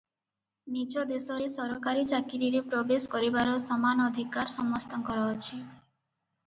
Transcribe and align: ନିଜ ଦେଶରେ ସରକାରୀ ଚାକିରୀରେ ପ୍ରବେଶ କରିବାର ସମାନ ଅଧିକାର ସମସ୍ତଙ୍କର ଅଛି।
ନିଜ 0.77 1.03
ଦେଶରେ 1.11 1.49
ସରକାରୀ 1.57 2.05
ଚାକିରୀରେ 2.13 2.63
ପ୍ରବେଶ 2.73 3.13
କରିବାର 3.17 3.55
ସମାନ 3.69 4.09
ଅଧିକାର 4.13 4.59
ସମସ୍ତଙ୍କର 4.59 5.29
ଅଛି। 5.37 5.55